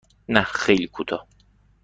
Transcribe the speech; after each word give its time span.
نه 0.33 0.43
خیلی 0.43 0.87
کوتاه. 0.87 1.27